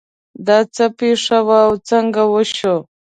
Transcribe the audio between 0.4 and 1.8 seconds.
دا څه پېښه وه او